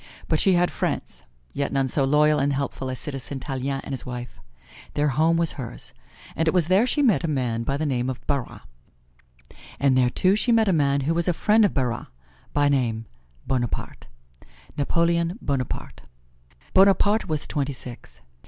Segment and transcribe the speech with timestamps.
[0.27, 1.21] But she had friends,
[1.53, 4.39] yet none so loyal and helpful as Citizen Tallien and his wife.
[4.95, 5.93] Their home was hers.
[6.35, 8.61] And it was there she met a man by the name of Barras,
[9.79, 12.07] and there too she met a man who was a friend of Barras;
[12.51, 13.05] by name,
[13.45, 14.07] Bonaparte
[14.75, 16.01] Napoleon Bonaparte.
[16.73, 18.21] Bonaparte was twenty six.